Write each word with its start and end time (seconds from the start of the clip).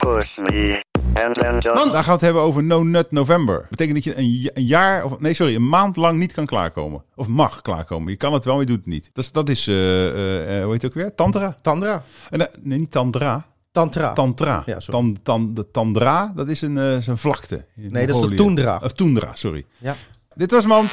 Push 0.00 0.38
me. 0.38 0.82
And 1.14 1.34
then 1.34 1.52
just 1.52 1.64
Daar 1.64 1.84
gaan 1.92 2.04
we 2.04 2.10
het 2.10 2.20
hebben 2.20 2.42
over 2.42 2.62
No 2.62 2.82
Nut 2.82 3.10
November. 3.10 3.66
betekent 3.70 3.94
dat 3.94 4.04
je 4.04 4.18
een, 4.18 4.30
ja- 4.30 4.50
een 4.54 4.64
jaar, 4.64 5.04
of 5.04 5.18
nee, 5.18 5.34
sorry, 5.34 5.54
een 5.54 5.68
maand 5.68 5.96
lang 5.96 6.18
niet 6.18 6.32
kan 6.32 6.46
klaarkomen. 6.46 7.04
Of 7.14 7.26
mag 7.28 7.60
klaarkomen. 7.62 8.10
Je 8.10 8.16
kan 8.16 8.32
het 8.32 8.44
wel, 8.44 8.54
maar 8.54 8.62
je 8.62 8.68
doet 8.68 8.78
het 8.78 8.86
niet. 8.86 9.10
Dat 9.12 9.24
is, 9.24 9.32
dat 9.32 9.48
is 9.48 9.66
eh, 9.66 10.08
eh, 10.08 10.56
eh, 10.58 10.62
hoe 10.64 10.72
heet 10.72 10.82
het 10.82 10.90
ook 10.90 10.96
weer? 10.96 11.14
Tantra? 11.14 11.56
Tandra. 11.62 12.02
En, 12.30 12.48
nee, 12.62 12.78
niet 12.78 12.90
Tantra. 12.90 13.46
Tantra. 13.72 14.12
Tantra. 14.12 14.62
Ja, 14.66 14.80
sorry. 14.80 15.00
Tan, 15.00 15.16
tan, 15.22 15.54
de 15.54 15.70
Tandra, 15.70 16.32
dat 16.36 16.48
is 16.48 16.60
een, 16.62 16.78
eh, 16.78 16.96
is 16.96 17.06
een 17.06 17.18
vlakte. 17.18 17.64
in 17.76 17.92
Nee, 17.92 18.06
dat 18.06 18.16
is 18.22 18.28
de. 18.28 18.34
Toendra. 18.34 18.80
Of 18.82 18.92
Toendra, 18.92 19.34
sorry. 19.34 19.64
Ja. 19.78 19.96
Dit 20.34 20.50
was 20.50 20.66
Mand. 20.66 20.90